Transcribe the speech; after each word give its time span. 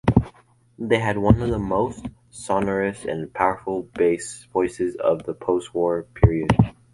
They 0.79 0.97
had 0.97 1.19
one 1.19 1.43
of 1.43 1.51
the 1.51 1.59
most 1.59 2.07
sonorous 2.31 3.05
and 3.05 3.31
powerful 3.31 3.83
bass 3.83 4.47
voices 4.51 4.95
of 4.95 5.27
the 5.27 5.35
postwar 5.35 6.05
period. 6.15 6.51